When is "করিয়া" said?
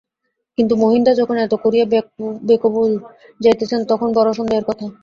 1.63-1.85